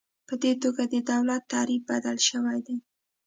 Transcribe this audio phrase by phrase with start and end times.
[0.27, 2.77] په دې توګه د دولت تعریف بدل شوی دی.